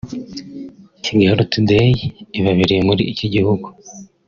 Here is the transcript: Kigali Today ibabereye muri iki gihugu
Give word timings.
Kigali 1.03 1.43
Today 1.53 1.95
ibabereye 2.39 2.81
muri 2.89 3.03
iki 3.11 3.25
gihugu 3.33 3.67